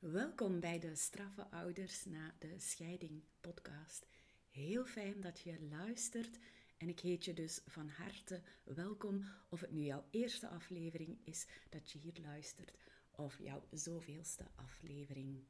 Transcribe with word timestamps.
Welkom 0.00 0.60
bij 0.60 0.78
de 0.78 0.94
Straffe 0.94 1.50
Ouders 1.50 2.04
na 2.04 2.34
de 2.38 2.54
Scheiding 2.58 3.22
podcast. 3.40 4.06
Heel 4.50 4.84
fijn 4.84 5.20
dat 5.20 5.40
je 5.40 5.66
luistert 5.70 6.38
en 6.78 6.88
ik 6.88 7.00
heet 7.00 7.24
je 7.24 7.32
dus 7.32 7.60
van 7.66 7.88
harte 7.88 8.42
welkom 8.62 9.24
of 9.48 9.60
het 9.60 9.70
nu 9.70 9.82
jouw 9.82 10.04
eerste 10.10 10.48
aflevering 10.48 11.18
is 11.24 11.46
dat 11.68 11.90
je 11.90 11.98
hier 11.98 12.18
luistert 12.22 12.72
of 13.10 13.38
jouw 13.38 13.62
zoveelste 13.70 14.44
aflevering. 14.54 15.44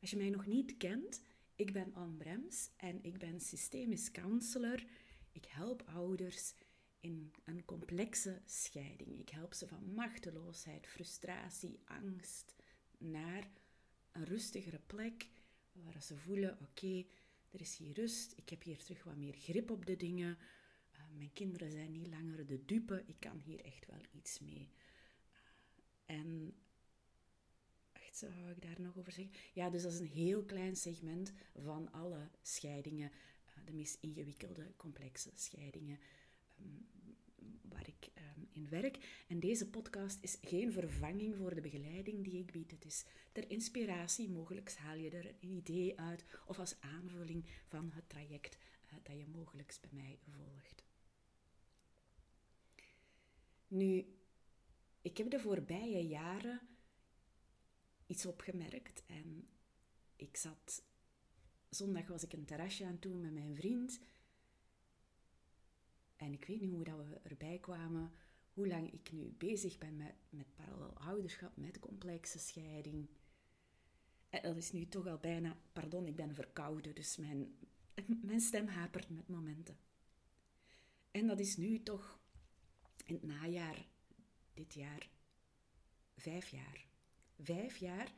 Als 0.00 0.10
je 0.10 0.16
mij 0.16 0.30
nog 0.30 0.46
niet 0.46 0.76
kent, 0.76 1.22
ik 1.54 1.72
ben 1.72 1.94
Anne 1.94 2.16
Brems 2.16 2.70
en 2.76 3.04
ik 3.04 3.18
ben 3.18 3.40
systemisch 3.40 4.10
counselor. 4.10 4.84
Ik 5.32 5.44
help 5.44 5.82
ouders 5.86 6.54
in 7.00 7.32
een 7.44 7.64
complexe 7.64 8.42
scheiding. 8.46 9.18
Ik 9.18 9.28
help 9.28 9.54
ze 9.54 9.68
van 9.68 9.94
machteloosheid, 9.94 10.86
frustratie, 10.86 11.80
angst 11.84 12.54
naar 12.98 13.50
een 14.12 14.24
rustigere 14.24 14.80
plek 14.86 15.28
waar 15.72 16.02
ze 16.02 16.16
voelen: 16.16 16.58
oké, 16.60 17.04
er 17.50 17.60
is 17.60 17.76
hier 17.76 17.94
rust, 17.94 18.32
ik 18.36 18.48
heb 18.48 18.62
hier 18.62 18.78
terug 18.78 19.04
wat 19.04 19.16
meer 19.16 19.34
grip 19.34 19.70
op 19.70 19.86
de 19.86 19.96
dingen. 19.96 20.38
Uh, 20.92 21.00
mijn 21.16 21.32
kinderen 21.32 21.70
zijn 21.70 21.92
niet 21.92 22.06
langer 22.06 22.46
de 22.46 22.64
dupe, 22.64 23.02
ik 23.06 23.16
kan 23.18 23.38
hier 23.38 23.64
echt 23.64 23.86
wel 23.86 24.00
iets 24.12 24.38
mee. 24.38 24.70
Uh, 25.30 26.16
en 26.16 26.54
echt, 27.92 28.16
zou 28.16 28.50
ik 28.50 28.62
daar 28.62 28.80
nog 28.80 28.98
over 28.98 29.12
zeggen? 29.12 29.34
Ja, 29.52 29.70
dus 29.70 29.82
dat 29.82 29.92
is 29.92 29.98
een 29.98 30.06
heel 30.06 30.44
klein 30.44 30.76
segment 30.76 31.32
van 31.54 31.92
alle 31.92 32.30
scheidingen, 32.42 33.10
uh, 33.48 33.64
de 33.64 33.72
meest 33.72 33.98
ingewikkelde, 34.00 34.72
complexe 34.76 35.30
scheidingen. 35.34 35.98
Um, 36.60 36.86
waar 37.76 37.88
ik 37.88 38.10
um, 38.18 38.48
in 38.52 38.68
werk. 38.68 39.24
En 39.28 39.40
deze 39.40 39.70
podcast 39.70 40.18
is 40.20 40.38
geen 40.40 40.72
vervanging 40.72 41.36
voor 41.36 41.54
de 41.54 41.60
begeleiding 41.60 42.24
die 42.24 42.38
ik 42.38 42.52
bied. 42.52 42.70
Het 42.70 42.84
is 42.84 43.04
ter 43.32 43.50
inspiratie, 43.50 44.28
mogelijk 44.28 44.74
haal 44.74 44.96
je 44.96 45.10
er 45.10 45.26
een 45.26 45.50
idee 45.50 46.00
uit 46.00 46.24
of 46.46 46.58
als 46.58 46.80
aanvulling 46.80 47.44
van 47.66 47.90
het 47.94 48.08
traject 48.08 48.58
uh, 48.86 48.98
dat 49.02 49.16
je 49.16 49.26
mogelijk 49.26 49.76
bij 49.80 49.90
mij 49.92 50.18
volgt. 50.28 50.84
Nu, 53.68 54.06
ik 55.02 55.16
heb 55.16 55.30
de 55.30 55.40
voorbije 55.40 56.06
jaren 56.06 56.60
iets 58.06 58.26
opgemerkt 58.26 59.02
en 59.06 59.48
ik 60.16 60.36
zat 60.36 60.82
zondag 61.68 62.06
was 62.06 62.22
ik 62.22 62.32
een 62.32 62.44
terrasje 62.44 62.84
aan 62.84 62.98
toe 62.98 63.14
met 63.14 63.32
mijn 63.32 63.56
vriend 63.56 64.00
en 66.16 66.32
ik 66.32 66.44
weet 66.44 66.60
niet 66.60 66.74
hoe 66.74 66.84
dat 66.84 66.96
we 66.96 67.20
erbij 67.22 67.58
kwamen, 67.58 68.12
hoe 68.52 68.68
lang 68.68 68.92
ik 68.92 69.12
nu 69.12 69.34
bezig 69.38 69.78
ben 69.78 69.96
met, 69.96 70.14
met 70.28 70.54
parallel 70.54 70.98
ouderschap, 70.98 71.56
met 71.56 71.78
complexe 71.78 72.38
scheiding. 72.38 73.08
En 74.28 74.42
dat 74.42 74.56
is 74.56 74.72
nu 74.72 74.88
toch 74.88 75.06
al 75.06 75.18
bijna, 75.18 75.56
pardon, 75.72 76.06
ik 76.06 76.16
ben 76.16 76.34
verkouden, 76.34 76.94
dus 76.94 77.16
mijn, 77.16 77.56
mijn 78.22 78.40
stem 78.40 78.66
hapert 78.66 79.08
met 79.08 79.28
momenten. 79.28 79.78
En 81.10 81.26
dat 81.26 81.40
is 81.40 81.56
nu 81.56 81.82
toch 81.82 82.20
in 83.04 83.14
het 83.14 83.22
najaar, 83.22 83.86
dit 84.54 84.74
jaar, 84.74 85.10
vijf 86.16 86.48
jaar. 86.48 86.84
Vijf 87.38 87.76
jaar 87.76 88.12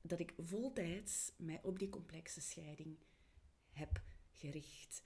dat 0.00 0.18
ik 0.18 0.34
voltijds 0.38 1.32
mij 1.36 1.62
op 1.62 1.78
die 1.78 1.88
complexe 1.88 2.40
scheiding 2.40 2.98
heb 3.70 4.02
gericht 4.32 5.02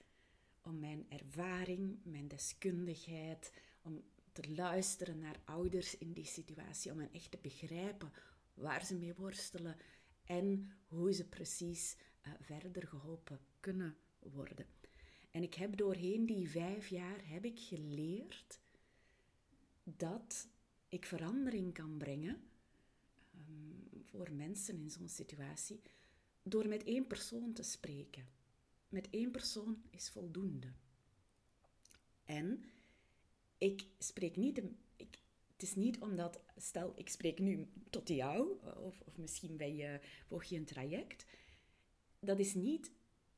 om 0.64 0.78
mijn 0.78 1.06
ervaring, 1.08 1.98
mijn 2.02 2.28
deskundigheid, 2.28 3.52
om 3.82 4.02
te 4.32 4.54
luisteren 4.54 5.18
naar 5.18 5.40
ouders 5.44 5.98
in 5.98 6.12
die 6.12 6.24
situatie, 6.24 6.92
om 6.92 6.98
hen 6.98 7.12
echt 7.12 7.30
te 7.30 7.38
begrijpen 7.42 8.12
waar 8.54 8.84
ze 8.84 8.94
mee 8.94 9.14
worstelen 9.14 9.76
en 10.24 10.72
hoe 10.86 11.12
ze 11.12 11.28
precies 11.28 11.96
uh, 12.26 12.32
verder 12.40 12.86
geholpen 12.86 13.40
kunnen 13.60 13.96
worden. 14.18 14.66
En 15.30 15.42
ik 15.42 15.54
heb 15.54 15.76
doorheen 15.76 16.26
die 16.26 16.50
vijf 16.50 16.88
jaar 16.88 17.28
heb 17.28 17.44
ik 17.44 17.58
geleerd 17.58 18.60
dat 19.82 20.48
ik 20.88 21.06
verandering 21.06 21.72
kan 21.74 21.98
brengen 21.98 22.42
um, 23.48 24.04
voor 24.04 24.32
mensen 24.32 24.78
in 24.78 24.90
zo'n 24.90 25.08
situatie 25.08 25.80
door 26.42 26.68
met 26.68 26.84
één 26.84 27.06
persoon 27.06 27.52
te 27.52 27.62
spreken 27.62 28.26
met 28.88 29.10
één 29.10 29.30
persoon 29.30 29.82
is 29.90 30.10
voldoende. 30.10 30.72
En 32.24 32.64
ik 33.58 33.86
spreek 33.98 34.36
niet, 34.36 34.62
ik, 34.96 35.18
het 35.52 35.62
is 35.62 35.74
niet 35.74 35.98
omdat, 35.98 36.40
stel 36.56 36.92
ik 36.96 37.08
spreek 37.08 37.38
nu 37.38 37.68
tot 37.90 38.08
jou, 38.08 38.58
of, 38.76 39.00
of 39.00 39.16
misschien 39.16 39.56
ben 39.56 39.76
je, 39.76 40.00
volg 40.26 40.44
je 40.44 40.56
een 40.56 40.64
traject, 40.64 41.24
dat 42.18 42.38
is 42.38 42.54
niet 42.54 42.90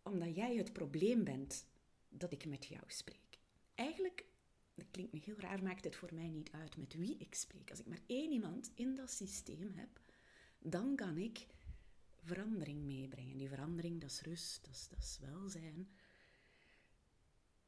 omdat 0.03 0.35
jij 0.35 0.57
het 0.57 0.73
probleem 0.73 1.25
bent 1.25 1.67
dat 2.09 2.33
ik 2.33 2.47
met 2.47 2.67
jou 2.67 2.85
spreek. 2.87 3.39
Eigenlijk, 3.75 4.25
dat 4.75 4.87
klinkt 4.91 5.13
nu 5.13 5.21
heel 5.25 5.39
raar, 5.39 5.63
maakt 5.63 5.85
het 5.85 5.97
voor 5.97 6.15
mij 6.15 6.29
niet 6.29 6.51
uit 6.53 6.77
met 6.77 6.95
wie 6.95 7.17
ik 7.19 7.35
spreek. 7.35 7.71
Als 7.71 7.81
ik 7.81 7.87
maar 7.87 8.03
één 8.07 8.33
iemand 8.33 8.71
in 8.75 8.95
dat 8.95 9.11
systeem 9.11 9.73
heb, 9.75 10.01
dan 10.59 10.97
kan 10.97 11.17
ik 11.17 11.47
verandering 12.27 12.85
meebrengen. 12.85 13.37
Die 13.37 13.49
verandering, 13.49 14.01
dat 14.01 14.11
is 14.11 14.21
rust, 14.21 14.65
dat 14.65 14.75
is, 14.75 14.89
dat 14.89 14.99
is 14.99 15.19
welzijn. 15.21 15.89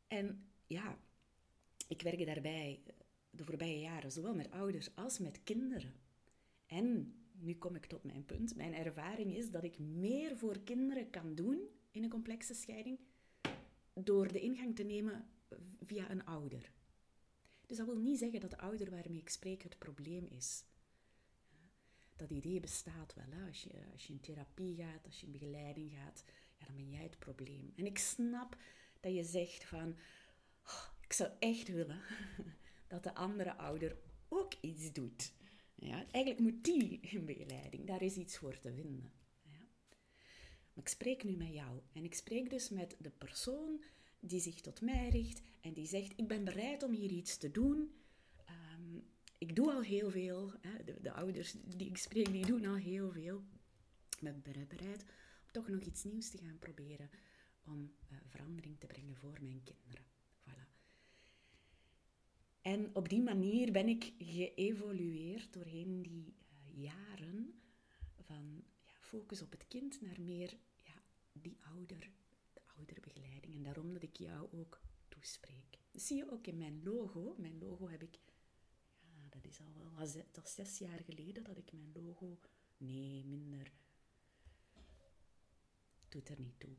En 0.07 0.45
ja, 0.67 0.99
ik 1.89 2.03
werk 2.03 2.27
daarbij 2.27 2.83
de 3.31 3.45
voorbije 3.45 3.81
jaren 3.81 4.13
zowel 4.13 4.35
met 4.35 4.51
ouders 4.51 4.95
als 4.95 5.19
met 5.19 5.43
kinderen. 5.43 5.95
En 6.67 7.15
nu 7.33 7.55
kom 7.55 7.75
ik 7.75 7.87
tot 7.87 8.05
mijn 8.05 8.25
punt. 8.25 8.57
Mijn 8.57 8.75
ervaring 8.75 9.35
is 9.35 9.51
dat 9.51 9.65
ik 9.65 9.79
meer 9.79 10.37
voor 10.37 10.59
kinderen 10.59 11.11
kan 11.11 11.35
doen 11.35 11.61
in 11.91 12.03
een 12.03 12.11
complexe 12.11 12.55
scheiding 12.55 12.99
door 13.95 14.33
de 14.33 14.41
ingang 14.41 14.77
te 14.77 14.83
nemen 14.83 15.29
via 15.81 16.11
een 16.11 16.25
ouder. 16.25 16.73
Dus 17.67 17.77
dat 17.77 17.87
wil 17.87 17.99
niet 17.99 18.19
zeggen 18.19 18.41
dat 18.41 18.51
de 18.51 18.59
ouder 18.59 18.91
waarmee 18.91 19.21
ik 19.21 19.29
spreek 19.29 19.63
het 19.63 19.79
probleem 19.79 20.27
is 20.27 20.65
dat 22.19 22.31
idee 22.31 22.61
bestaat 22.61 23.15
wel. 23.15 23.31
Hè? 23.31 23.47
Als, 23.47 23.63
je, 23.63 23.71
als 23.93 24.07
je 24.07 24.13
in 24.13 24.21
therapie 24.21 24.77
gaat, 24.77 25.07
als 25.07 25.21
je 25.21 25.27
in 25.27 25.33
begeleiding 25.33 25.93
gaat, 25.93 26.25
ja, 26.59 26.67
dan 26.67 26.77
ben 26.77 26.91
jij 26.91 27.03
het 27.03 27.19
probleem. 27.19 27.73
En 27.77 27.87
ik 27.87 27.99
snap 27.99 28.57
dat 29.01 29.15
je 29.15 29.25
zegt 29.25 29.65
van, 29.65 29.97
oh, 30.65 30.87
ik 31.01 31.13
zou 31.13 31.31
echt 31.39 31.69
willen 31.69 32.01
dat 32.89 33.03
de 33.03 33.15
andere 33.15 33.57
ouder 33.57 33.97
ook 34.29 34.55
iets 34.61 34.93
doet. 34.93 35.33
Ja, 35.75 36.05
eigenlijk 36.11 36.39
moet 36.39 36.65
die 36.65 37.01
in 37.01 37.25
begeleiding, 37.25 37.87
daar 37.87 38.03
is 38.03 38.17
iets 38.17 38.37
voor 38.37 38.59
te 38.59 38.73
vinden. 38.73 39.13
Ja. 39.43 39.59
Maar 40.73 40.85
ik 40.85 40.89
spreek 40.89 41.25
nu 41.25 41.37
met 41.37 41.53
jou 41.53 41.81
en 41.93 42.05
ik 42.05 42.15
spreek 42.15 42.51
dus 42.51 42.69
met 42.69 42.97
de 42.99 43.11
persoon 43.11 43.83
die 44.21 44.41
zich 44.41 44.61
tot 44.61 44.81
mij 44.81 45.09
richt 45.09 45.43
en 45.61 45.73
die 45.73 45.87
zegt, 45.87 46.13
ik 46.17 46.29
ben 46.29 46.45
bereid 46.45 46.83
om 46.83 46.93
hier 46.93 47.11
iets 47.11 47.37
te 47.37 47.51
doen. 47.51 47.93
Ik 49.39 49.57
doe 49.57 49.73
al 49.73 49.83
heel 49.83 50.11
veel. 50.11 50.53
Hè. 50.61 50.85
De, 50.85 51.01
de, 51.01 51.13
ouders 51.13 51.55
die 51.65 51.89
ik 51.89 51.97
spreek, 51.97 52.33
die 52.33 52.47
doen 52.47 52.67
al 52.67 52.75
heel 52.75 53.11
veel. 53.11 53.45
Ik 54.11 54.21
ben 54.21 54.41
bereid 54.69 55.03
om 55.45 55.53
toch 55.53 55.69
nog 55.69 55.81
iets 55.81 56.05
nieuws 56.05 56.31
te 56.31 56.39
gaan 56.39 56.59
proberen 56.59 57.11
om 57.65 57.95
uh, 58.13 58.19
verandering 58.27 58.79
te 58.79 58.87
brengen 58.87 59.17
voor 59.17 59.39
mijn 59.41 59.63
kinderen. 59.65 60.05
Voilà. 60.49 60.69
En 62.61 62.91
op 62.95 63.09
die 63.09 63.23
manier 63.23 63.73
ben 63.73 63.89
ik 63.89 64.13
geëvolueerd 64.19 65.53
doorheen 65.53 66.03
die 66.03 66.35
uh, 66.51 66.83
jaren 66.83 67.61
van 68.21 68.65
ja, 68.85 68.93
focus 69.01 69.43
op 69.43 69.51
het 69.51 69.69
kind 69.69 70.01
naar 70.01 70.21
meer 70.21 70.57
ja, 70.85 71.03
die 71.33 71.57
ouder, 71.61 72.11
de 72.53 72.61
ouderbegeleiding. 72.77 73.55
En 73.55 73.63
daarom 73.63 73.93
dat 73.93 74.03
ik 74.03 74.17
jou 74.17 74.49
ook 74.53 74.81
toespreek. 75.09 75.79
Dat 75.91 76.03
zie 76.03 76.17
je 76.17 76.31
ook 76.31 76.47
in 76.47 76.57
mijn 76.57 76.83
logo. 76.83 77.35
Mijn 77.39 77.59
logo 77.59 77.89
heb 77.89 78.03
ik 78.03 78.19
is 79.49 79.61
al 79.61 79.73
wel 79.77 80.07
dat 80.31 80.47
is 80.47 80.55
zes 80.55 80.79
jaar 80.79 81.01
geleden 81.05 81.45
dat 81.45 81.57
ik 81.57 81.73
mijn 81.73 81.93
logo. 81.93 82.39
Nee, 82.77 83.25
minder. 83.25 83.73
Doet 86.09 86.29
er 86.29 86.41
niet 86.41 86.61
toe. 86.61 86.77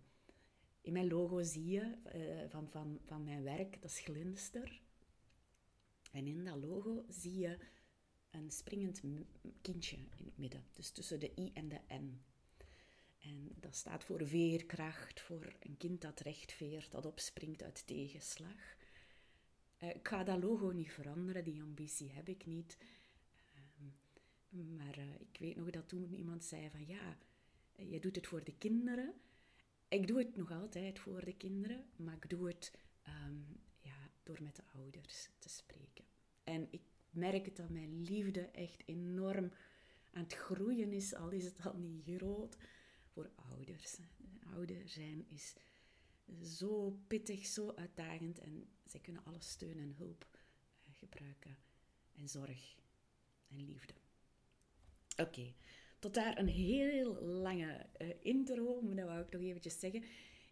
In 0.81 0.93
mijn 0.93 1.07
logo 1.07 1.43
zie 1.43 1.65
je 1.65 1.97
uh, 2.15 2.49
van, 2.49 2.69
van, 2.69 2.99
van 3.05 3.23
mijn 3.23 3.43
werk, 3.43 3.81
dat 3.81 3.91
is 3.91 3.99
glinster. 3.99 4.81
En 6.11 6.27
in 6.27 6.45
dat 6.45 6.57
logo 6.57 7.05
zie 7.09 7.37
je 7.37 7.57
een 8.31 8.51
springend 8.51 9.01
kindje 9.61 9.97
in 10.15 10.25
het 10.25 10.37
midden. 10.37 10.65
Dus 10.73 10.91
tussen 10.91 11.19
de 11.19 11.31
I 11.39 11.51
en 11.53 11.69
de 11.69 11.81
N. 11.93 12.23
En 13.19 13.51
dat 13.55 13.75
staat 13.75 14.03
voor 14.03 14.27
veerkracht, 14.27 15.21
voor 15.21 15.55
een 15.59 15.77
kind 15.77 16.01
dat 16.01 16.19
rechtveert, 16.19 16.91
dat 16.91 17.05
opspringt 17.05 17.63
uit 17.63 17.87
tegenslag. 17.87 18.77
Uh, 19.83 19.89
ik 19.89 20.07
ga 20.07 20.23
dat 20.23 20.43
logo 20.43 20.69
niet 20.71 20.91
veranderen, 20.91 21.43
die 21.43 21.61
ambitie 21.61 22.11
heb 22.11 22.29
ik 22.29 22.45
niet. 22.45 22.77
Um, 23.79 24.75
maar 24.75 24.97
uh, 24.97 25.13
ik 25.19 25.37
weet 25.39 25.55
nog 25.55 25.69
dat 25.69 25.87
toen 25.87 26.13
iemand 26.13 26.43
zei 26.43 26.69
van 26.69 26.85
ja, 26.85 27.17
je 27.75 27.99
doet 27.99 28.15
het 28.15 28.27
voor 28.27 28.43
de 28.43 28.57
kinderen. 28.57 29.13
Ik 29.87 30.07
doe 30.07 30.17
het 30.17 30.35
nog 30.35 30.51
altijd 30.51 30.99
voor 30.99 31.25
de 31.25 31.35
kinderen, 31.35 31.85
maar 31.95 32.15
ik 32.15 32.29
doe 32.29 32.47
het 32.47 32.73
um, 33.07 33.59
ja, 33.79 34.09
door 34.23 34.37
met 34.41 34.55
de 34.55 34.63
ouders 34.73 35.29
te 35.37 35.49
spreken. 35.49 36.05
En 36.43 36.67
ik 36.71 36.81
merk 37.09 37.55
dat 37.55 37.69
mijn 37.69 38.01
liefde 38.01 38.41
echt 38.41 38.83
enorm 38.85 39.51
aan 40.11 40.23
het 40.23 40.33
groeien 40.33 40.91
is, 40.91 41.15
al 41.15 41.29
is 41.29 41.45
het 41.45 41.65
al 41.65 41.77
niet 41.77 42.03
groot, 42.05 42.57
voor 43.13 43.29
ouders. 43.35 43.97
Ouder 44.53 44.89
zijn 44.89 45.25
is 45.29 45.55
zo 46.43 46.99
pittig, 47.07 47.45
zo 47.45 47.71
uitdagend 47.75 48.39
en 48.39 48.67
zij 48.85 48.99
kunnen 48.99 49.23
alle 49.25 49.41
steun 49.41 49.79
en 49.79 49.93
hulp 49.97 50.27
eh, 50.31 50.39
gebruiken 50.95 51.57
en 52.15 52.29
zorg 52.29 52.75
en 53.47 53.65
liefde. 53.65 53.93
Oké, 55.17 55.53
tot 55.99 56.13
daar 56.13 56.37
een 56.37 56.47
heel 56.47 57.21
lange 57.21 57.85
uh, 58.01 58.09
intro, 58.21 58.81
maar 58.81 58.95
dat 58.95 59.05
wou 59.05 59.21
ik 59.21 59.31
nog 59.31 59.41
eventjes 59.41 59.79
zeggen. 59.79 60.03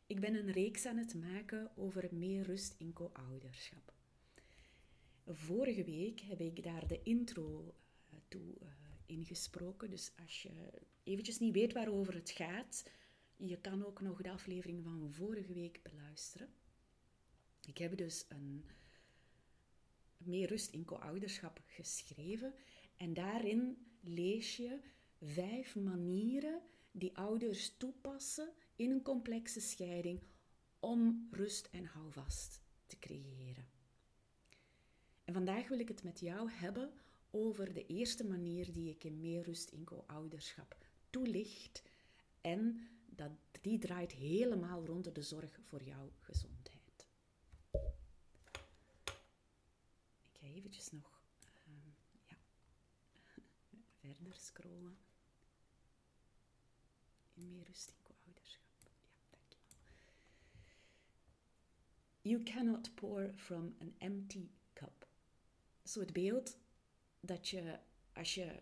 Ik 0.08 0.20
ben 0.20 0.36
een 0.36 0.52
reeks 0.52 0.86
aan 0.86 0.98
het 0.98 1.16
maken 1.16 1.72
over 1.76 2.10
meer 2.12 2.44
rust 2.44 2.76
in 2.78 2.94
co-ouderschap. 2.94 3.94
Vorige 5.26 5.84
week 5.84 6.20
heb 6.20 6.40
ik 6.42 6.64
daar 6.64 6.88
de 6.88 7.00
intro 7.04 7.76
uh, 8.10 8.20
toe 8.28 8.56
ingesproken. 9.08 9.90
Dus 9.90 10.12
als 10.24 10.42
je 10.42 10.52
eventjes 11.04 11.40
niet 11.40 11.54
weet 11.54 11.74
waarover 11.74 12.14
het 12.14 12.30
gaat, 12.30 12.84
je 13.38 13.62
kan 13.62 13.86
ook 13.86 14.02
nog 14.02 14.22
de 14.22 14.32
aflevering 14.32 14.84
van 14.84 15.14
vorige 15.14 15.54
week 15.54 15.80
beluisteren. 15.84 16.50
Ik 17.66 17.78
heb 17.78 17.98
dus 17.98 18.26
een 18.30 18.66
meer 20.18 20.48
rust 20.48 20.72
in 20.72 20.86
co-ouderschap 20.86 21.62
geschreven 21.66 22.54
en 22.98 23.14
daarin 23.14 23.88
lees 24.02 24.56
je 24.56 24.80
vijf 25.22 25.76
manieren 25.76 26.62
die 26.92 27.18
ouders 27.18 27.78
toepassen 27.78 28.54
in 28.76 28.92
een 28.92 29.02
complexe 29.02 29.62
scheiding 29.62 30.22
om 30.80 31.28
rust 31.32 31.70
en 31.72 31.86
houvast 31.86 32.62
te 32.86 33.00
creëren. 33.00 33.68
En 35.24 35.34
vandaag 35.34 35.68
wil 35.68 35.80
ik 35.80 35.88
het 35.88 36.04
met 36.04 36.20
jou 36.20 36.52
hebben 36.52 36.92
over 37.32 37.74
de 37.74 37.86
eerste 37.86 38.26
manier 38.26 38.74
die 38.74 38.90
ik 38.90 39.04
in 39.04 39.20
meer 39.20 39.44
rust 39.44 39.70
in 39.70 39.84
co-ouderschap 39.84 40.78
toelicht. 41.10 41.84
En 42.42 42.88
dat, 43.18 43.32
die 43.62 43.80
draait 43.80 44.12
helemaal 44.12 44.86
rond 44.86 45.16
de 45.16 45.22
zorg 45.22 45.60
voor 45.64 45.84
jouw 45.84 46.12
gezondheid. 46.20 47.08
Ik 50.22 50.38
ga 50.40 50.48
eventjes 50.48 50.92
nog 50.92 51.22
um, 51.68 51.96
ja, 52.26 52.38
verder 54.14 54.36
scrollen. 54.36 54.98
In 57.34 57.48
meer 57.48 57.66
rust 57.66 57.90
in 57.90 58.04
co-ouderschap. 58.04 58.66
Ja, 59.30 59.38
dankjewel. 59.48 60.16
You 62.22 62.44
cannot 62.44 62.96
pour 62.96 63.34
from 63.36 63.76
an 63.80 63.94
empty 63.98 64.50
cup. 64.74 65.08
Zo 65.84 66.00
het 66.00 66.14
beeld 66.14 66.58
dat 67.20 67.48
je 67.50 67.80
als 68.14 68.34
je 68.34 68.62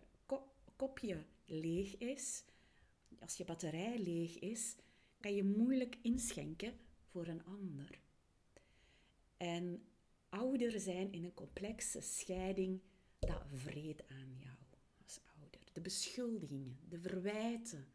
kopje 0.76 1.26
leeg 1.46 1.98
is, 1.98 2.44
als 3.20 3.38
je 3.38 3.46
batterij 3.46 4.00
leeg 4.00 4.40
is, 4.40 4.76
kan 5.20 5.34
je 5.36 5.44
moeilijk 5.44 5.98
inschenken 6.02 6.74
voor 7.06 7.28
een 7.28 7.46
ander. 7.46 8.00
En 9.38 9.86
ouder 10.30 10.80
zijn 10.80 11.12
in 11.12 11.24
een 11.24 11.34
complexe 11.34 12.02
scheiding, 12.02 12.82
dat 13.20 13.44
vreet 13.54 14.08
aan 14.08 14.38
jou 14.38 14.58
als 15.04 15.20
ouder. 15.40 15.60
De 15.74 15.82
beschuldigingen, 15.82 16.80
de 16.90 17.00
verwijten 17.00 17.88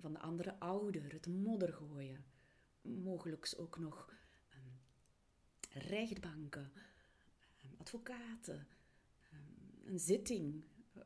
van 0.00 0.12
de 0.12 0.18
andere 0.18 0.58
ouder, 0.58 1.12
het 1.12 1.26
modder 1.26 1.72
gooien, 1.72 2.24
mogelijk 2.82 3.54
ook 3.56 3.78
nog 3.78 4.14
um, 4.54 4.80
rechtbanken, 5.82 6.72
um, 7.64 7.74
advocaten, 7.76 8.66
um, 9.32 9.92
een 9.92 10.00
zitting 10.00 10.62
uh, 10.96 11.02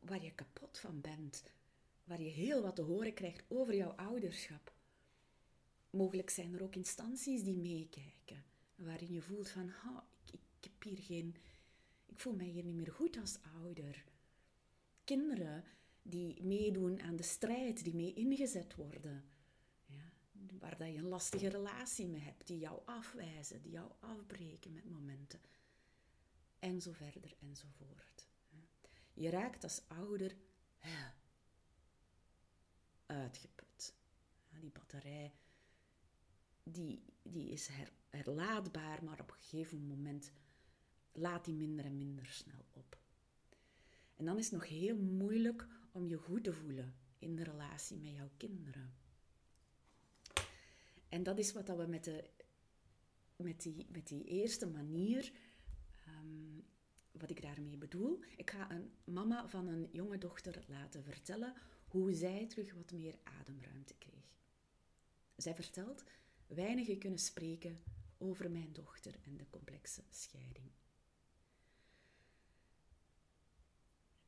waar 0.00 0.24
je 0.24 0.34
kapot 0.34 0.78
van 0.78 1.00
bent, 1.00 1.42
waar 2.04 2.22
je 2.22 2.30
heel 2.30 2.62
wat 2.62 2.76
te 2.76 2.82
horen 2.82 3.14
krijgt 3.14 3.44
over 3.48 3.74
jouw 3.74 3.90
ouderschap. 3.90 4.72
Mogelijk 5.90 6.30
zijn 6.30 6.54
er 6.54 6.62
ook 6.62 6.74
instanties 6.74 7.42
die 7.42 7.56
meekijken, 7.56 8.44
waarin 8.74 9.12
je 9.12 9.22
voelt 9.22 9.48
van, 9.48 9.72
ik, 10.24 10.40
ik 10.60 10.64
heb 10.64 10.82
hier 10.82 10.98
geen, 10.98 11.36
ik 12.06 12.20
voel 12.20 12.34
mij 12.34 12.46
hier 12.46 12.64
niet 12.64 12.74
meer 12.74 12.92
goed 12.92 13.18
als 13.18 13.38
ouder. 13.62 14.04
Kinderen 15.04 15.64
die 16.02 16.42
meedoen 16.42 17.00
aan 17.02 17.16
de 17.16 17.22
strijd, 17.22 17.84
die 17.84 17.94
mee 17.94 18.14
ingezet 18.14 18.74
worden. 18.74 19.24
Ja, 19.86 20.12
waar 20.58 20.78
dat 20.78 20.88
je 20.88 20.98
een 20.98 21.08
lastige 21.08 21.48
relatie 21.48 22.08
mee 22.08 22.20
hebt, 22.20 22.46
die 22.46 22.58
jou 22.58 22.80
afwijzen, 22.84 23.62
die 23.62 23.72
jou 23.72 23.90
afbreken 24.00 24.72
met 24.72 24.90
momenten. 24.90 25.40
En 26.58 26.80
zo 26.80 26.92
verder 26.92 27.34
enzovoort. 27.38 28.26
Je 29.14 29.30
raakt 29.30 29.64
als 29.64 29.82
ouder 29.86 30.36
uitgeput. 33.12 33.94
Die 34.60 34.70
batterij 34.70 35.32
die, 36.62 37.02
die 37.22 37.50
is 37.50 37.66
her, 37.66 37.92
herlaadbaar, 38.10 39.04
maar 39.04 39.20
op 39.20 39.30
een 39.30 39.36
gegeven 39.36 39.86
moment 39.86 40.32
laat 41.12 41.44
die 41.44 41.54
minder 41.54 41.84
en 41.84 41.96
minder 41.96 42.26
snel 42.26 42.64
op. 42.72 42.98
En 44.16 44.24
dan 44.24 44.38
is 44.38 44.44
het 44.44 44.54
nog 44.54 44.68
heel 44.68 44.96
moeilijk 44.96 45.66
om 45.92 46.06
je 46.06 46.16
goed 46.16 46.44
te 46.44 46.52
voelen 46.52 46.94
in 47.18 47.36
de 47.36 47.44
relatie 47.44 47.96
met 47.96 48.12
jouw 48.12 48.30
kinderen. 48.36 48.94
En 51.08 51.22
dat 51.22 51.38
is 51.38 51.52
wat 51.52 51.68
we 51.68 51.86
met, 51.86 52.04
de, 52.04 52.24
met, 53.36 53.62
die, 53.62 53.86
met 53.90 54.08
die 54.08 54.24
eerste 54.24 54.66
manier, 54.66 55.32
um, 56.08 56.64
wat 57.10 57.30
ik 57.30 57.42
daarmee 57.42 57.76
bedoel. 57.76 58.22
Ik 58.36 58.50
ga 58.50 58.70
een 58.70 58.90
mama 59.04 59.48
van 59.48 59.66
een 59.66 59.88
jonge 59.92 60.18
dochter 60.18 60.64
laten 60.68 61.04
vertellen 61.04 61.54
hoe 61.92 62.14
zij 62.14 62.46
terug 62.46 62.74
wat 62.74 62.92
meer 62.92 63.18
ademruimte 63.22 63.94
kreeg. 63.98 64.36
Zij 65.36 65.54
vertelt, 65.54 66.04
weinigen 66.46 66.98
kunnen 66.98 67.18
spreken 67.18 67.82
over 68.18 68.50
mijn 68.50 68.72
dochter 68.72 69.14
en 69.24 69.36
de 69.36 69.46
complexe 69.50 70.02
scheiding. 70.10 70.70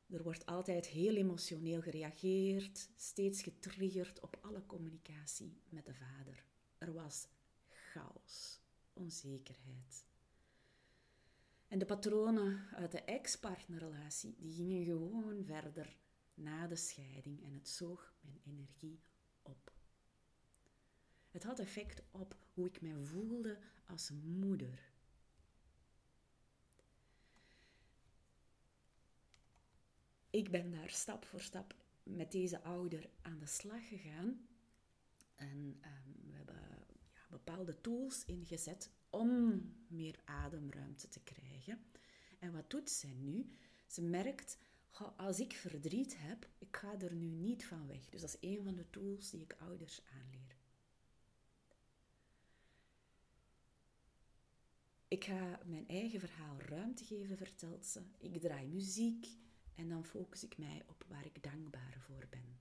Er 0.09 0.23
wordt 0.23 0.45
altijd 0.45 0.87
heel 0.87 1.15
emotioneel 1.15 1.81
gereageerd, 1.81 2.89
steeds 2.95 3.41
getriggerd 3.41 4.19
op 4.19 4.37
alle 4.41 4.65
communicatie 4.65 5.61
met 5.69 5.85
de 5.85 5.93
vader. 5.93 6.43
Er 6.77 6.93
was 6.93 7.27
chaos, 7.69 8.59
onzekerheid. 8.93 10.05
En 11.67 11.79
de 11.79 11.85
patronen 11.85 12.67
uit 12.71 12.91
de 12.91 13.01
ex-partnerrelatie, 13.01 14.35
die 14.37 14.53
gingen 14.53 14.85
gewoon 14.85 15.43
verder 15.45 15.97
na 16.35 16.67
de 16.67 16.75
scheiding 16.75 17.43
en 17.43 17.53
het 17.53 17.69
zoog 17.69 18.13
mijn 18.21 18.39
energie 18.43 18.99
op. 19.41 19.73
Het 21.29 21.43
had 21.43 21.59
effect 21.59 22.01
op 22.11 22.35
hoe 22.53 22.67
ik 22.67 22.81
mij 22.81 22.95
voelde 22.95 23.57
als 23.85 24.11
moeder. 24.23 24.93
Ik 30.29 30.51
ben 30.51 30.71
daar 30.71 30.89
stap 30.89 31.25
voor 31.25 31.41
stap 31.41 31.75
met 32.03 32.31
deze 32.31 32.61
ouder 32.61 33.09
aan 33.21 33.39
de 33.39 33.45
slag 33.45 33.87
gegaan. 33.87 34.47
En 35.35 35.57
um, 35.57 36.29
we 36.29 36.35
hebben 36.35 36.55
ja, 37.13 37.27
bepaalde 37.29 37.81
tools 37.81 38.25
ingezet 38.25 38.89
om 39.09 39.61
meer 39.87 40.19
ademruimte 40.25 41.07
te 41.07 41.19
krijgen. 41.19 41.85
En 42.39 42.51
wat 42.51 42.69
doet 42.69 42.89
zij 42.89 43.13
nu? 43.13 43.55
Ze 43.87 44.01
merkt 44.01 44.57
als 45.17 45.39
ik 45.39 45.53
verdriet 45.53 46.15
heb, 46.17 46.47
ik 46.57 46.77
ga 46.77 46.99
er 46.99 47.13
nu 47.15 47.25
niet 47.25 47.65
van 47.65 47.87
weg. 47.87 48.09
Dus 48.09 48.21
dat 48.21 48.29
is 48.29 48.49
een 48.49 48.63
van 48.63 48.75
de 48.75 48.89
tools 48.89 49.29
die 49.29 49.41
ik 49.41 49.55
ouders 49.59 50.01
aanleer. 50.13 50.57
Ik 55.07 55.23
ga 55.23 55.59
mijn 55.65 55.87
eigen 55.87 56.19
verhaal 56.19 56.59
ruimte 56.59 57.03
geven, 57.03 57.37
vertelt 57.37 57.85
ze. 57.85 58.01
Ik 58.17 58.41
draai 58.41 58.67
muziek 58.67 59.27
en 59.75 59.89
dan 59.89 60.05
focus 60.05 60.43
ik 60.43 60.57
mij 60.57 60.83
op 60.87 61.05
waar 61.07 61.25
ik 61.25 61.43
dankbaar 61.43 61.97
voor 61.99 62.27
ben. 62.29 62.59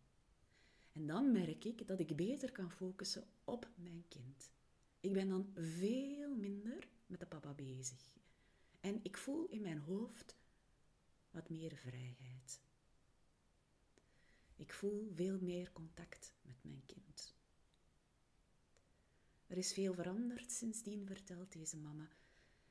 En 0.93 1.07
dan 1.07 1.33
merk 1.33 1.65
ik 1.65 1.87
dat 1.87 2.01
ik 2.01 2.17
beter 2.17 2.53
kan 2.53 2.71
focussen 2.71 3.27
op 3.45 3.69
mijn 3.75 4.05
kind. 4.09 4.51
Ik 5.01 5.13
ben 5.13 5.29
dan 5.29 5.51
veel 5.55 6.35
minder 6.35 6.89
met 7.07 7.21
de 7.21 7.27
papa 7.27 7.53
bezig. 7.53 8.13
En 8.81 9.01
ik 9.03 9.17
voel 9.17 9.47
in 9.47 9.61
mijn 9.63 9.79
hoofd 9.79 10.37
wat 11.35 11.49
meer 11.49 11.77
vrijheid. 11.77 12.61
Ik 14.57 14.73
voel 14.73 15.11
veel 15.15 15.39
meer 15.41 15.73
contact 15.73 16.33
met 16.43 16.57
mijn 16.65 16.83
kind. 16.87 17.35
Er 19.47 19.57
is 19.57 19.73
veel 19.73 19.95
veranderd 19.95 20.53
sindsdien, 20.53 21.07
vertelt 21.07 21.53
deze 21.53 21.77
mama. 21.77 22.09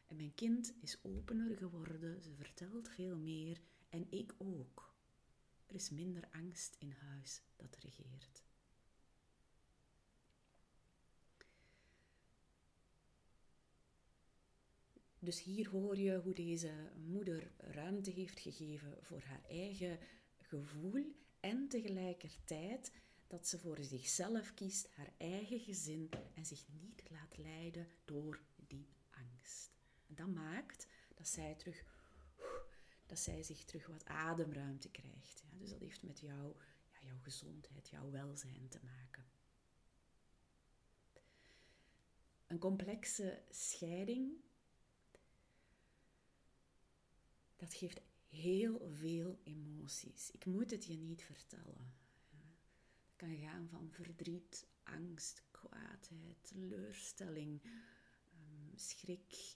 En 0.08 0.16
mijn 0.16 0.36
kind 0.36 0.74
is 0.82 0.98
opener 1.02 1.58
geworden, 1.58 2.22
ze 2.22 2.34
vertelt 2.36 2.90
veel 2.90 3.18
meer 3.18 3.62
en 3.90 4.08
ik 4.10 4.34
ook. 4.38 4.94
Er 5.66 5.76
is 5.76 5.90
minder 5.90 6.28
angst 6.32 6.76
in 6.80 6.92
huis 6.92 7.42
dat 7.56 7.76
regeert. 7.76 8.44
Dus 15.24 15.44
hier 15.44 15.70
hoor 15.70 15.98
je 15.98 16.20
hoe 16.20 16.34
deze 16.34 16.92
moeder 16.96 17.52
ruimte 17.58 18.12
heeft 18.12 18.40
gegeven 18.40 18.98
voor 19.02 19.22
haar 19.22 19.44
eigen 19.50 20.00
gevoel 20.38 21.16
en 21.40 21.68
tegelijkertijd 21.68 22.92
dat 23.28 23.48
ze 23.48 23.60
voor 23.60 23.84
zichzelf 23.84 24.54
kiest, 24.54 24.88
haar 24.90 25.14
eigen 25.18 25.60
gezin 25.60 26.10
en 26.34 26.46
zich 26.46 26.66
niet 26.82 27.04
laat 27.10 27.38
leiden 27.38 27.88
door 28.06 28.42
die 28.68 28.88
angst. 29.12 29.72
Dat 30.08 30.28
maakt 30.28 30.88
dat 31.16 31.28
zij, 31.28 31.56
terug, 31.56 31.84
dat 33.06 33.20
zij 33.20 33.44
zich 33.44 33.64
terug 33.64 33.88
wat 33.88 34.06
ademruimte 34.06 34.90
krijgt. 34.90 35.44
Ja, 35.52 35.58
dus 35.58 35.70
dat 35.70 35.80
heeft 35.80 36.04
met 36.04 36.20
jou, 36.20 36.56
ja, 36.92 37.08
jouw 37.08 37.20
gezondheid, 37.20 37.90
jouw 37.90 38.12
welzijn 38.12 38.68
te 38.70 38.80
maken. 38.84 39.26
Een 42.48 42.60
complexe 42.60 43.44
scheiding, 43.50 44.42
dat 47.64 47.74
geeft 47.74 48.02
heel 48.28 48.90
veel 48.94 49.40
emoties. 49.44 50.32
Ik 50.32 50.46
moet 50.46 50.72
het 50.72 50.86
je 50.86 50.98
niet 50.98 51.24
vertellen. 51.24 51.94
Het 53.06 53.16
kan 53.16 53.38
gaan 53.38 53.68
van 53.70 53.90
verdriet, 53.92 54.68
angst, 54.84 55.44
kwaadheid, 55.52 56.38
teleurstelling, 56.42 57.62
ehm, 57.64 58.76
schrik, 58.76 59.56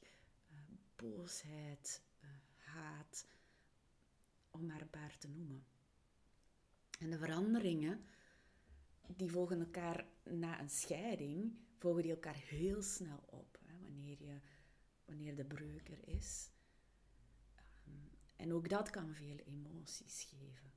eh, 0.49 0.57
boosheid, 0.95 2.01
eh, 2.19 2.29
haat, 2.55 3.27
om 4.49 4.65
maar 4.65 4.81
een 4.81 4.89
paar 4.89 5.17
te 5.17 5.27
noemen. 5.27 5.65
En 6.99 7.09
de 7.09 7.17
veranderingen, 7.17 8.05
die 9.07 9.29
volgen 9.29 9.59
elkaar 9.59 10.07
na 10.23 10.61
een 10.61 10.69
scheiding, 10.69 11.57
volgen 11.77 12.01
die 12.01 12.11
elkaar 12.11 12.35
heel 12.35 12.81
snel 12.81 13.23
op. 13.25 13.59
Hè, 13.65 13.79
wanneer, 13.79 14.23
je, 14.23 14.39
wanneer 15.05 15.35
de 15.35 15.45
breuk 15.45 15.89
er 15.89 16.07
is. 16.07 16.55
En 18.36 18.53
ook 18.53 18.70
dat 18.70 18.89
kan 18.89 19.13
veel 19.13 19.38
emoties 19.38 20.24
geven. 20.24 20.72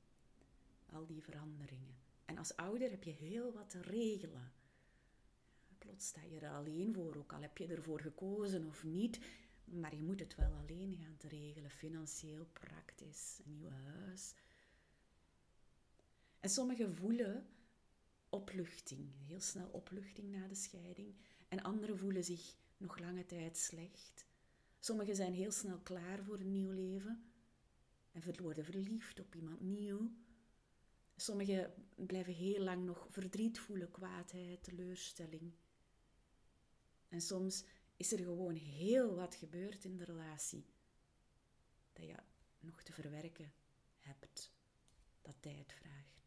Al 0.85 1.05
die 1.05 1.21
veranderingen. 1.21 1.95
En 2.25 2.37
als 2.37 2.55
ouder 2.55 2.89
heb 2.89 3.03
je 3.03 3.11
heel 3.11 3.53
wat 3.53 3.69
te 3.69 3.81
regelen. 3.81 4.51
Plots 5.77 6.07
sta 6.07 6.21
je 6.23 6.39
er 6.39 6.51
alleen 6.51 6.93
voor, 6.93 7.15
ook 7.15 7.33
al 7.33 7.41
heb 7.41 7.57
je 7.57 7.67
ervoor 7.67 7.99
gekozen 7.99 8.65
of 8.65 8.83
niet. 8.83 9.19
Maar 9.63 9.95
je 9.95 10.03
moet 10.03 10.19
het 10.19 10.35
wel 10.35 10.53
alleen 10.53 10.97
gaan 10.97 11.29
regelen, 11.29 11.71
financieel, 11.71 12.45
praktisch, 12.45 13.39
een 13.45 13.51
nieuw 13.51 13.69
huis. 13.69 14.33
En 16.39 16.49
sommigen 16.49 16.95
voelen 16.95 17.45
opluchting, 18.29 19.09
heel 19.27 19.39
snel 19.39 19.67
opluchting 19.67 20.31
na 20.31 20.47
de 20.47 20.55
scheiding. 20.55 21.15
En 21.47 21.63
anderen 21.63 21.97
voelen 21.97 22.23
zich 22.23 22.55
nog 22.77 22.99
lange 22.99 23.25
tijd 23.25 23.57
slecht. 23.57 24.25
Sommigen 24.83 25.15
zijn 25.15 25.33
heel 25.33 25.51
snel 25.51 25.79
klaar 25.79 26.23
voor 26.23 26.39
een 26.39 26.51
nieuw 26.51 26.71
leven 26.71 27.31
en 28.11 28.41
worden 28.41 28.65
verliefd 28.65 29.19
op 29.19 29.35
iemand 29.35 29.61
nieuw. 29.61 30.11
Sommigen 31.15 31.73
blijven 31.95 32.33
heel 32.33 32.63
lang 32.63 32.85
nog 32.85 33.07
verdriet 33.09 33.59
voelen, 33.59 33.91
kwaadheid, 33.91 34.63
teleurstelling. 34.63 35.53
En 37.07 37.21
soms 37.21 37.63
is 37.97 38.11
er 38.11 38.19
gewoon 38.19 38.55
heel 38.55 39.15
wat 39.15 39.35
gebeurd 39.35 39.85
in 39.85 39.97
de 39.97 40.05
relatie 40.05 40.65
dat 41.93 42.05
je 42.05 42.15
nog 42.59 42.83
te 42.83 42.93
verwerken 42.93 43.53
hebt, 43.99 44.51
dat 45.21 45.35
tijd 45.39 45.73
vraagt. 45.73 46.20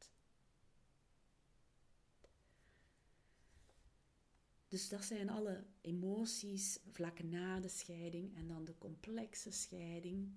Dus 4.75 4.88
dat 4.88 5.04
zijn 5.04 5.31
alle 5.31 5.64
emoties 5.81 6.78
vlak 6.90 7.23
na 7.23 7.61
de 7.61 7.69
scheiding 7.69 8.37
en 8.37 8.49
dan 8.49 8.64
de 8.64 8.78
complexe 8.78 9.50
scheiding. 9.50 10.33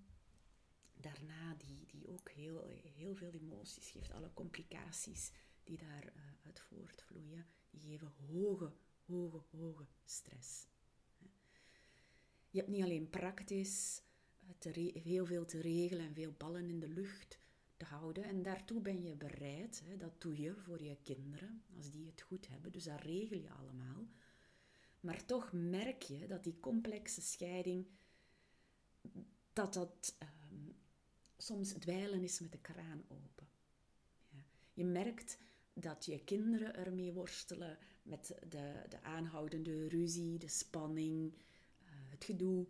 Daarna 0.94 1.56
die, 1.56 1.86
die 1.86 2.08
ook 2.08 2.30
heel, 2.30 2.64
heel 2.96 3.16
veel 3.16 3.32
emoties 3.32 3.90
geeft, 3.90 4.12
alle 4.12 4.34
complicaties 4.34 5.32
die 5.64 5.78
daaruit 5.78 6.58
uh, 6.58 6.64
voortvloeien, 6.64 7.46
die 7.70 7.82
geven 7.82 8.12
hoge, 8.28 8.74
hoge, 9.06 9.42
hoge 9.52 9.86
stress. 10.06 10.68
Je 12.50 12.60
hebt 12.60 12.70
niet 12.70 12.84
alleen 12.84 13.10
praktisch 13.10 14.02
eh, 14.60 15.04
heel 15.04 15.26
veel 15.26 15.46
te 15.46 15.62
regelen 15.62 16.06
en 16.06 16.14
veel 16.14 16.34
ballen 16.38 16.70
in 16.70 16.80
de 16.80 16.90
lucht 16.90 17.40
te 17.78 17.86
houden. 17.86 18.24
En 18.24 18.44
daartoe 18.44 18.82
ben 18.82 19.04
je 19.04 19.16
bereid. 19.16 19.82
Hè, 19.86 19.98
dat 19.98 20.22
doe 20.22 20.42
je 20.42 20.56
voor 20.56 20.84
je 20.84 20.98
kinderen, 21.04 21.64
als 21.76 21.92
die 21.92 22.06
het 22.06 22.22
goed 22.22 22.48
hebben. 22.48 22.72
Dus 22.72 22.84
dat 22.84 23.02
regel 23.02 23.38
je 23.38 23.52
allemaal. 23.52 24.08
Maar 25.00 25.26
toch 25.26 25.52
merk 25.54 26.02
je 26.02 26.28
dat 26.28 26.44
die 26.44 26.60
complexe 26.60 27.22
scheiding, 27.22 27.88
dat 29.54 29.74
dat 29.74 30.16
um, 30.52 30.76
soms 31.38 31.72
dweilen 31.72 32.24
is 32.24 32.40
met 32.40 32.52
de 32.52 32.62
kraan 32.62 33.04
open. 33.08 33.48
Ja. 34.30 34.44
Je 34.74 34.86
merkt 34.86 35.38
dat 35.74 36.06
je 36.06 36.24
kinderen 36.24 36.76
ermee 36.76 37.14
worstelen 37.14 37.78
met 38.04 38.36
de, 38.50 38.84
de 38.90 39.02
aanhoudende 39.02 39.88
ruzie, 39.88 40.38
de 40.38 40.48
spanning, 40.48 41.34
uh, 41.34 41.90
het 42.10 42.24
gedoe. 42.24 42.66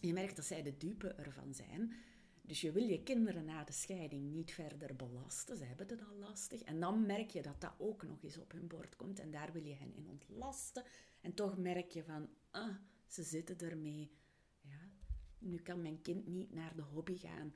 Je 0.00 0.12
merkt 0.12 0.36
dat 0.36 0.44
zij 0.44 0.62
de 0.62 0.76
dupe 0.76 1.08
ervan 1.08 1.54
zijn. 1.54 1.94
Dus 2.42 2.60
je 2.60 2.72
wil 2.72 2.82
je 2.82 3.02
kinderen 3.02 3.44
na 3.44 3.64
de 3.64 3.72
scheiding 3.72 4.32
niet 4.32 4.52
verder 4.52 4.96
belasten. 4.96 5.56
Ze 5.56 5.64
hebben 5.64 5.88
het 5.88 6.02
al 6.08 6.16
lastig. 6.16 6.62
En 6.62 6.80
dan 6.80 7.06
merk 7.06 7.30
je 7.30 7.42
dat 7.42 7.60
dat 7.60 7.72
ook 7.78 8.02
nog 8.02 8.22
eens 8.22 8.38
op 8.38 8.52
hun 8.52 8.66
bord 8.66 8.96
komt. 8.96 9.18
En 9.18 9.30
daar 9.30 9.52
wil 9.52 9.64
je 9.64 9.74
hen 9.74 9.94
in 9.94 10.08
ontlasten. 10.08 10.84
En 11.20 11.34
toch 11.34 11.58
merk 11.58 11.90
je 11.90 12.04
van, 12.04 12.28
ah, 12.50 12.76
ze 13.06 13.22
zitten 13.22 13.58
ermee. 13.58 14.10
Ja, 14.60 14.90
nu 15.38 15.58
kan 15.58 15.82
mijn 15.82 16.02
kind 16.02 16.26
niet 16.26 16.52
naar 16.52 16.76
de 16.76 16.82
hobby 16.82 17.16
gaan 17.16 17.54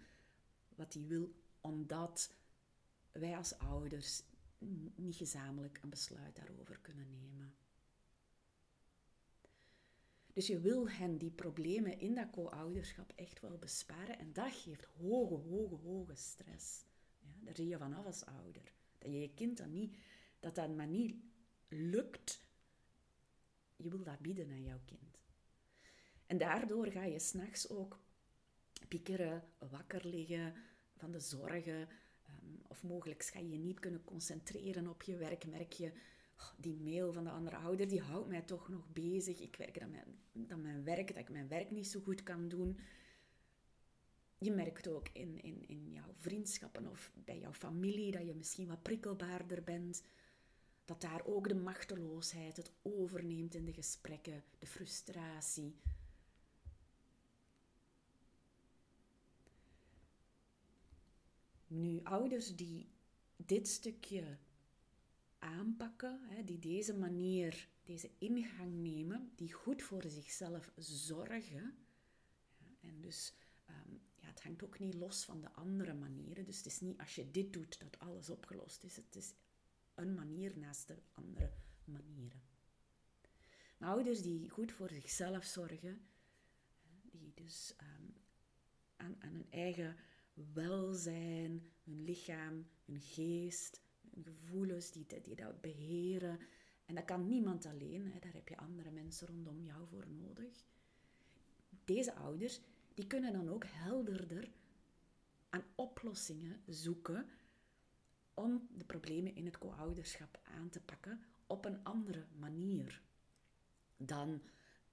wat 0.69 0.95
hij 0.95 1.07
wil, 1.07 1.35
omdat 1.61 2.35
wij 3.13 3.37
als 3.37 3.59
ouders 3.59 4.23
niet 4.95 5.17
gezamenlijk 5.17 5.79
een 5.83 5.91
besluit 5.91 6.37
daarover 6.37 6.79
kunnen 6.81 7.11
nemen. 7.11 7.55
Dus 10.33 10.47
je 10.47 10.61
wil 10.61 10.91
hen 10.91 11.19
die 11.19 11.31
problemen 11.31 11.99
in 11.99 12.15
dat 12.15 12.31
co-ouderschap 12.31 13.13
echt 13.15 13.41
wel 13.41 13.59
besparen 13.59 14.19
en 14.19 14.33
dat 14.33 14.53
geeft 14.53 14.85
hoge, 14.85 15.35
hoge, 15.35 15.75
hoge 15.75 16.15
stress. 16.15 16.85
Ja, 17.19 17.33
daar 17.41 17.57
zie 17.57 17.67
je 17.67 17.79
vanaf 17.79 18.07
als 18.07 18.25
ouder. 18.25 18.73
Dat 18.99 19.11
je 19.11 19.21
je 19.21 19.35
kind 19.35 19.57
dan 19.57 19.71
niet, 19.71 19.97
dat 20.41 20.55
dat 20.55 20.77
maar 20.77 20.87
niet 20.87 21.17
lukt 21.69 22.44
je 23.85 23.91
wil 23.91 24.03
dat 24.03 24.19
bieden 24.21 24.51
aan 24.51 24.63
jouw 24.63 24.81
kind. 24.85 25.19
En 26.27 26.39
daardoor 26.39 26.87
ga 26.87 27.05
je 27.05 27.19
s'nachts 27.19 27.69
ook 27.69 28.01
piekeren, 28.89 29.43
wakker 29.59 30.07
liggen 30.07 30.55
van 30.97 31.13
de 31.13 31.21
zorgen. 31.21 31.89
Um, 32.29 32.61
of 32.69 32.83
mogelijk 32.83 33.25
ga 33.25 33.39
je 33.39 33.51
je 33.51 33.59
niet 33.59 33.81
kunnen 33.81 34.05
concentreren 34.05 34.89
op 34.89 35.03
je 35.03 35.17
werk. 35.17 35.47
Merk 35.47 35.73
je, 35.73 35.93
oh, 36.37 36.53
die 36.57 36.77
mail 36.77 37.13
van 37.13 37.25
de 37.25 37.31
andere 37.31 37.57
ouder, 37.57 37.89
die 37.89 38.01
houdt 38.01 38.29
mij 38.29 38.43
toch 38.43 38.69
nog 38.69 38.93
bezig. 38.93 39.41
Ik 39.41 39.57
werk 39.57 39.81
aan 39.81 39.91
mijn, 39.91 40.63
mijn 40.63 40.85
werk, 40.85 41.09
dat 41.09 41.17
ik 41.17 41.31
mijn 41.31 41.49
werk 41.49 41.71
niet 41.71 41.87
zo 41.87 42.01
goed 42.01 42.23
kan 42.23 42.49
doen. 42.49 42.79
Je 44.39 44.53
merkt 44.53 44.89
ook 44.89 45.09
in, 45.13 45.43
in, 45.43 45.69
in 45.69 45.91
jouw 45.91 46.15
vriendschappen 46.17 46.87
of 46.87 47.13
bij 47.25 47.39
jouw 47.39 47.53
familie 47.53 48.11
dat 48.11 48.27
je 48.27 48.35
misschien 48.35 48.67
wat 48.67 48.83
prikkelbaarder 48.83 49.63
bent 49.63 50.03
dat 50.85 51.01
daar 51.01 51.27
ook 51.27 51.49
de 51.49 51.55
machteloosheid 51.55 52.57
het 52.57 52.73
overneemt 52.83 53.55
in 53.55 53.65
de 53.65 53.73
gesprekken, 53.73 54.45
de 54.59 54.67
frustratie. 54.67 55.77
Nu, 61.67 62.01
ouders 62.03 62.57
die 62.57 62.89
dit 63.37 63.69
stukje 63.69 64.39
aanpakken, 65.39 66.21
die 66.45 66.59
deze 66.59 66.95
manier, 66.95 67.69
deze 67.83 68.11
ingang 68.19 68.73
nemen, 68.73 69.33
die 69.35 69.53
goed 69.53 69.83
voor 69.83 70.05
zichzelf 70.07 70.73
zorgen. 70.77 71.77
En 72.81 73.01
dus 73.01 73.35
ehm, 73.65 73.93
ja, 74.15 74.27
het 74.27 74.43
hangt 74.43 74.65
ook 74.65 74.79
niet 74.79 74.95
los 74.95 75.25
van 75.25 75.41
de 75.41 75.53
andere 75.53 75.95
manieren. 75.95 76.45
Dus 76.45 76.57
het 76.57 76.67
is 76.67 76.81
niet 76.81 76.99
als 76.99 77.15
je 77.15 77.31
dit 77.31 77.53
doet 77.53 77.81
dat 77.81 77.99
alles 77.99 78.31
opgelost 78.31 78.85
is. 78.85 78.97
Het 78.97 79.17
is 79.17 79.35
een 79.95 80.15
manier 80.15 80.59
naast 80.59 80.89
de 80.89 80.99
andere 81.13 81.51
manieren. 81.85 82.43
Maar 83.77 83.89
ouders 83.89 84.23
die 84.23 84.51
goed 84.51 84.73
voor 84.73 84.89
zichzelf 84.89 85.45
zorgen, 85.45 86.07
die 87.03 87.33
dus 87.35 87.75
ehm, 87.77 88.07
aan, 88.97 89.17
aan 89.19 89.33
hun 89.33 89.51
eigen 89.51 89.97
welzijn, 90.53 91.71
hun 91.85 92.05
lichaam, 92.05 92.67
hun 92.85 93.01
geest, 93.01 93.83
hun 94.11 94.25
gevoelens, 94.25 94.91
die, 94.91 95.07
die 95.23 95.35
dat 95.35 95.61
beheren. 95.61 96.39
En 96.87 96.95
dat 96.95 97.05
kan 97.05 97.27
niemand 97.27 97.67
alleen, 97.67 98.11
hè, 98.13 98.19
daar 98.19 98.33
heb 98.33 98.49
je 98.49 98.57
andere 98.57 98.91
mensen 98.91 99.27
rondom 99.27 99.63
jou 99.63 99.87
voor 99.89 100.09
nodig. 100.09 100.65
Deze 101.85 102.15
ouders, 102.15 102.61
die 102.95 103.07
kunnen 103.07 103.33
dan 103.33 103.49
ook 103.49 103.65
helderder 103.67 104.53
aan 105.49 105.65
oplossingen 105.75 106.61
zoeken 106.67 107.27
om 108.35 108.69
de 108.77 108.85
problemen 108.85 109.35
in 109.35 109.45
het 109.45 109.59
co-ouderschap 109.59 110.41
aan 110.43 110.69
te 110.69 110.81
pakken 110.81 111.21
op 111.47 111.65
een 111.65 111.85
andere 111.85 112.27
manier 112.39 113.03
dan 113.97 114.43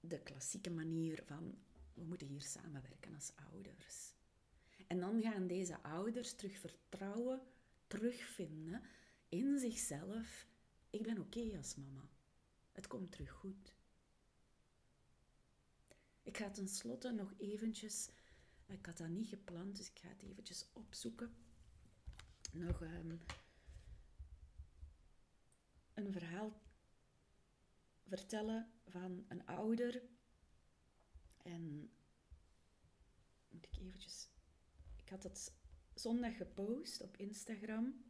de 0.00 0.20
klassieke 0.20 0.70
manier 0.70 1.22
van 1.26 1.58
we 1.94 2.04
moeten 2.04 2.26
hier 2.26 2.42
samenwerken 2.42 3.14
als 3.14 3.32
ouders. 3.52 4.14
En 4.86 5.00
dan 5.00 5.22
gaan 5.22 5.46
deze 5.46 5.82
ouders 5.82 6.34
terug 6.34 6.58
vertrouwen, 6.58 7.40
terugvinden 7.86 8.82
in 9.28 9.58
zichzelf. 9.58 10.46
Ik 10.90 11.02
ben 11.02 11.18
oké 11.18 11.56
als 11.56 11.76
mama. 11.76 12.08
Het 12.72 12.86
komt 12.86 13.12
terug 13.12 13.30
goed. 13.30 13.74
Ik 16.22 16.36
ga 16.36 16.50
tenslotte 16.50 17.10
nog 17.10 17.32
eventjes, 17.38 18.10
ik 18.66 18.86
had 18.86 18.96
dat 18.96 19.08
niet 19.08 19.28
gepland, 19.28 19.76
dus 19.76 19.90
ik 19.90 19.98
ga 19.98 20.08
het 20.08 20.22
eventjes 20.22 20.66
opzoeken. 20.72 21.34
Nog 22.52 22.80
um, 22.80 23.20
een 25.94 26.12
verhaal 26.12 26.60
vertellen 28.06 28.72
van 28.86 29.24
een 29.28 29.46
ouder. 29.46 30.02
En 31.36 31.90
moet 33.48 33.66
ik 33.66 33.76
eventjes. 33.76 34.28
Ik 34.96 35.08
had 35.08 35.22
het 35.22 35.54
zondag 35.94 36.36
gepost 36.36 37.02
op 37.02 37.16
Instagram. 37.16 38.04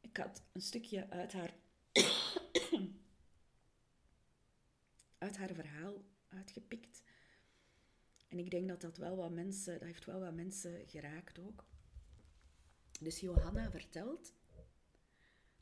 Ik 0.00 0.16
had 0.16 0.42
een 0.52 0.60
stukje 0.60 1.10
uit 1.10 1.32
haar, 1.32 1.54
uit 5.18 5.36
haar 5.36 5.54
verhaal 5.54 6.04
uitgepikt. 6.28 7.02
En 8.28 8.38
ik 8.38 8.50
denk 8.50 8.68
dat 8.68 8.80
dat 8.80 8.96
wel 8.96 9.16
wat 9.16 9.30
mensen, 9.30 9.78
dat 9.78 9.88
heeft 9.88 10.04
wel 10.04 10.20
wat 10.20 10.34
mensen 10.34 10.88
geraakt 10.88 11.38
ook. 11.38 11.69
Dus 13.00 13.20
Johanna 13.20 13.70
vertelt, 13.70 14.34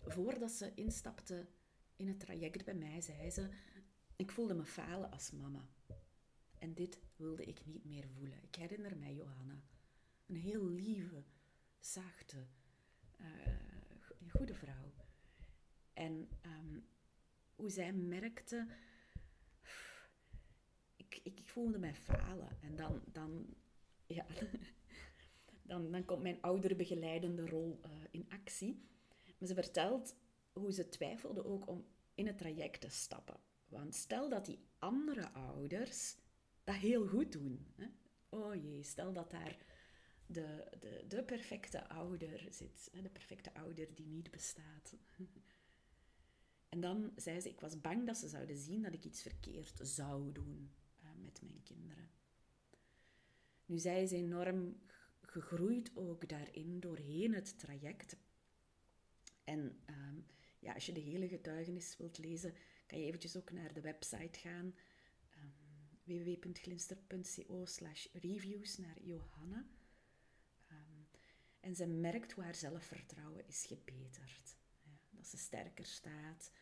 voordat 0.01 0.51
ze 0.51 0.75
instapte 0.75 1.47
in 1.97 2.09
het 2.09 2.21
traject 2.21 2.65
bij 2.65 2.75
mij, 2.75 3.01
zei 3.01 3.31
ze, 3.31 3.49
ik 4.17 4.31
voelde 4.31 4.55
me 4.55 4.65
falen 4.65 5.11
als 5.11 5.31
mama. 5.31 5.69
En 6.59 6.75
dit 6.75 7.01
wilde 7.17 7.45
ik 7.45 7.67
niet 7.67 7.85
meer 7.85 8.09
voelen. 8.09 8.43
Ik 8.43 8.55
herinner 8.55 8.97
mij 8.97 9.15
Johanna. 9.15 9.63
Een 10.27 10.37
heel 10.37 10.69
lieve, 10.69 11.25
zachte, 11.79 12.47
uh, 13.21 13.27
goede 14.31 14.55
vrouw. 14.55 14.93
En 15.93 16.29
um, 16.47 16.87
hoe 17.55 17.71
zij 17.71 17.93
merkte, 17.93 18.67
ik, 20.97 21.21
ik, 21.23 21.39
ik, 21.39 21.49
voelde 21.49 21.79
mij 21.79 21.95
falen. 21.95 22.63
En 22.63 22.77
dan, 22.77 23.03
dan, 23.13 23.55
ja, 24.07 24.27
dan, 25.69 25.91
dan 25.91 26.05
komt 26.05 26.23
mijn 26.23 26.43
ouderbegeleidende 26.43 27.47
rol 27.47 27.81
uh, 27.85 27.91
in 28.11 28.27
actie. 28.29 28.83
Maar 29.39 29.49
ze 29.49 29.55
vertelt 29.55 30.15
hoe 30.53 30.73
ze 30.73 30.89
twijfelde 30.89 31.45
ook 31.45 31.69
om 31.69 31.87
in 32.15 32.27
het 32.27 32.39
traject 32.39 32.81
te 32.81 32.89
stappen. 32.89 33.41
Want 33.69 33.95
stel 33.95 34.29
dat 34.29 34.45
die 34.45 34.59
andere 34.79 35.33
ouders 35.33 36.17
dat 36.65 36.75
heel 36.75 37.07
goed 37.07 37.33
doen. 37.33 37.67
Hè? 37.77 37.87
Oh 38.29 38.55
jee, 38.55 38.83
stel 38.83 39.13
dat 39.13 39.31
daar 39.31 39.57
de, 40.27 40.65
de, 40.81 41.05
de 41.09 41.23
perfecte 41.23 41.89
ouder 41.89 42.47
zit. 42.51 42.89
Hè? 42.93 43.03
De 43.03 43.09
perfecte 43.09 43.55
ouder 43.55 43.95
die 43.95 44.07
niet 44.07 44.31
bestaat. 44.31 44.97
En 46.69 46.81
dan 46.81 47.13
zei 47.17 47.41
ze, 47.41 47.49
ik 47.49 47.61
was 47.61 47.81
bang 47.81 48.07
dat 48.07 48.17
ze 48.17 48.29
zouden 48.29 48.57
zien 48.57 48.83
dat 48.83 48.93
ik 48.93 49.05
iets 49.05 49.23
verkeerd 49.23 49.81
zou 49.83 50.33
doen 50.33 50.71
uh, 51.03 51.09
met 51.25 51.43
mijn 51.43 51.63
kinderen. 51.63 52.11
Nu, 53.65 53.79
zij 53.79 54.03
is 54.03 54.11
enorm 54.11 54.81
gegroeid 55.31 55.91
ook 55.95 56.29
daarin, 56.29 56.81
doorheen 56.81 57.35
het 57.35 57.59
traject. 57.59 58.17
En 59.45 59.81
um, 59.87 60.27
ja, 60.59 60.73
als 60.73 60.87
je 60.87 60.93
de 60.93 61.01
hele 61.01 61.29
getuigenis 61.29 61.97
wilt 61.97 62.19
lezen, 62.19 62.55
kan 62.87 62.99
je 62.99 63.07
eventjes 63.07 63.37
ook 63.37 63.51
naar 63.53 63.73
de 63.73 63.81
website 63.81 64.39
gaan. 64.39 64.75
Um, 65.37 65.55
www.glinster.co 66.05 67.65
reviews 68.13 68.79
naar 68.79 69.01
Johanna. 69.03 69.67
Um, 70.71 71.09
en 71.61 71.75
ze 71.75 71.87
merkt 71.87 72.33
hoe 72.33 72.45
haar 72.45 72.55
zelfvertrouwen 72.55 73.47
is 73.47 73.65
gebeterd. 73.65 74.57
Ja, 74.83 74.99
dat 75.11 75.27
ze 75.27 75.37
sterker 75.37 75.85
staat. 75.85 76.53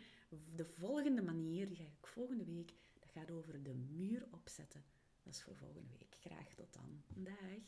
De 0.56 0.66
volgende 0.66 1.22
manier, 1.22 1.68
die 1.68 1.78
ga 1.78 1.84
ik 1.84 2.08
volgende 2.08 2.46
week, 2.46 2.74
dat 3.00 3.12
gaat 3.12 3.32
over 3.32 3.64
de 3.64 3.74
muur 3.74 4.28
opzetten. 4.32 4.84
Dat 5.24 5.34
is 5.34 5.42
voor 5.42 5.56
volgende 5.56 5.90
week. 5.90 6.16
Graag 6.20 6.54
tot 6.54 6.74
dan. 6.74 7.04
Dag. 7.08 7.62